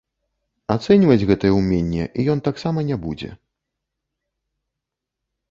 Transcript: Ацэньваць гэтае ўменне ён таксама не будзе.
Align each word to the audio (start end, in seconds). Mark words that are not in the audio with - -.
Ацэньваць 0.75 1.27
гэтае 1.31 1.51
ўменне 1.59 2.07
ён 2.35 2.41
таксама 2.49 2.79
не 2.89 2.99
будзе. 3.05 3.31